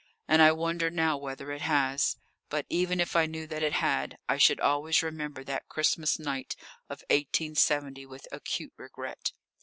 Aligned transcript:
And 0.27 0.41
I 0.41 0.51
wonder 0.51 0.89
now 0.89 1.15
whether 1.15 1.51
it 1.51 1.61
has. 1.61 2.15
But 2.49 2.65
even 2.69 2.99
if 2.99 3.15
I 3.15 3.27
knew 3.27 3.45
that 3.45 3.61
it 3.61 3.73
had, 3.73 4.17
I 4.27 4.37
should 4.37 4.59
always 4.59 5.03
remember 5.03 5.43
that 5.43 5.67
Christmas 5.69 6.17
night 6.17 6.55
of 6.89 7.03
1870 7.11 8.07
with 8.07 8.27
acute 8.31 8.73
regret. 8.77 9.31